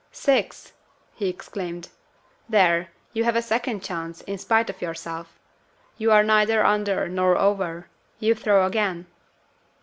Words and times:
"Six!" 0.11 0.73
he 1.13 1.29
exclaimed. 1.29 1.89
"There! 2.49 2.89
you 3.13 3.23
have 3.23 3.35
a 3.35 3.41
second 3.43 3.83
chance, 3.83 4.21
in 4.21 4.39
spite 4.39 4.67
of 4.67 4.81
yourself. 4.81 5.37
You 5.99 6.11
are 6.11 6.23
neither 6.23 6.65
under 6.65 7.07
nor 7.07 7.37
over 7.37 7.87
you 8.17 8.33
throw 8.33 8.65
again." 8.65 9.05